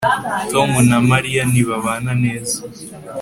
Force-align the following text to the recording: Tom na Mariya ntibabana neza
Tom 0.51 0.69
na 0.89 0.99
Mariya 1.11 1.41
ntibabana 1.51 2.11
neza 2.23 2.57